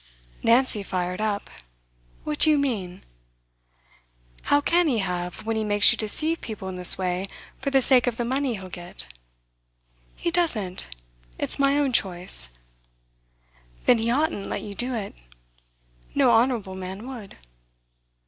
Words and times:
Nancy 0.41 0.81
fired 0.81 1.21
up. 1.21 1.47
'What 2.23 2.39
do 2.39 2.49
you 2.49 2.57
mean?' 2.57 3.03
'How 4.45 4.59
can 4.59 4.87
he 4.87 4.97
have, 4.97 5.45
when 5.45 5.55
he 5.55 5.63
makes 5.63 5.91
you 5.91 5.95
deceive 5.99 6.41
people 6.41 6.67
in 6.69 6.75
this 6.75 6.97
way 6.97 7.27
for 7.59 7.69
the 7.69 7.83
sake 7.83 8.07
of 8.07 8.17
the 8.17 8.25
money 8.25 8.55
he'll 8.55 8.65
get?' 8.67 9.05
'He 10.15 10.31
doesn't! 10.31 10.87
It's 11.37 11.59
my 11.59 11.77
own 11.77 11.93
choice.' 11.93 12.49
'Then 13.85 13.99
he 13.99 14.09
oughtn't 14.09 14.47
let 14.49 14.63
you 14.63 14.73
do 14.73 14.95
it. 14.95 15.13
No 16.15 16.31
honourable 16.31 16.73
man 16.73 17.07
would. 17.07 17.37